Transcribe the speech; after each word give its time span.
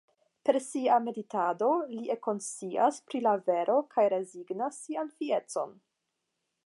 Per 0.49 0.53
sia 0.67 0.95
meditado 1.07 1.67
li 1.91 2.07
ekkonscias 2.13 2.97
pri 3.09 3.21
la 3.27 3.35
vero 3.51 3.77
kaj 3.97 4.07
rezignas 4.15 4.81
sian 4.87 5.13
fiecon. 5.21 5.79